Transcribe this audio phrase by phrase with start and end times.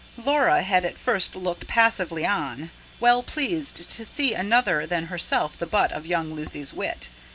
[0.17, 5.67] Laura had at first looked passively on, well pleased to see another than herself the
[5.67, 7.09] butt of young Lucy's wit.